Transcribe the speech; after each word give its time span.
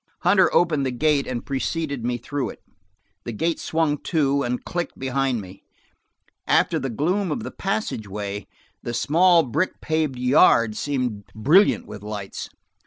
Hunter 0.21 0.51
opened 0.51 0.83
the 0.83 0.89
gate 0.91 1.27
and 1.27 1.45
preceded 1.45 2.03
me 2.03 2.17
through 2.17 2.49
it. 2.49 2.63
The 3.23 3.31
gate 3.31 3.59
swung 3.59 3.99
to 4.05 4.41
and 4.41 4.65
clicked 4.65 4.97
behind 4.97 5.41
me. 5.41 5.61
After 6.47 6.79
the 6.79 6.89
gloom 6.89 7.31
of 7.31 7.43
the 7.43 7.51
passageway, 7.51 8.47
the 8.81 8.95
small 8.95 9.43
brick 9.43 9.79
paved 9.79 10.17
yard 10.17 10.75
seemed 10.75 11.25
brilliant 11.35 11.85
with 11.85 12.01
lights. 12.01 12.49